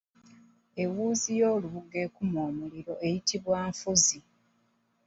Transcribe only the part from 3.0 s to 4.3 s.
eyitibwa Nfuuzi.